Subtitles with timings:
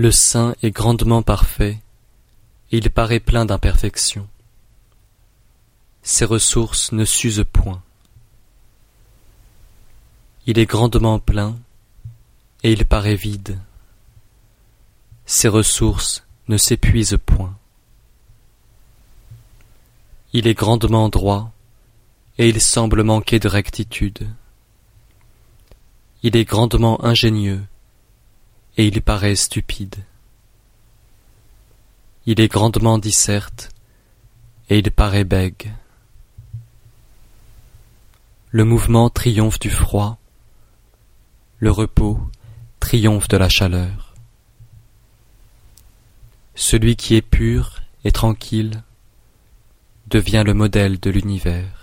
[0.00, 1.80] Le saint est grandement parfait,
[2.70, 4.28] et il paraît plein d'imperfections.
[6.04, 7.82] Ses ressources ne s'usent point.
[10.46, 11.58] Il est grandement plein,
[12.62, 13.58] et il paraît vide.
[15.26, 17.58] Ses ressources ne s'épuisent point.
[20.32, 21.50] Il est grandement droit,
[22.38, 24.28] et il semble manquer de rectitude.
[26.22, 27.64] Il est grandement ingénieux,
[28.78, 29.96] et il paraît stupide.
[32.26, 33.70] Il est grandement disserte,
[34.70, 35.72] et il paraît bègue.
[38.50, 40.18] Le mouvement triomphe du froid,
[41.58, 42.20] le repos
[42.78, 44.14] triomphe de la chaleur.
[46.54, 48.82] Celui qui est pur et tranquille
[50.06, 51.77] devient le modèle de l'univers.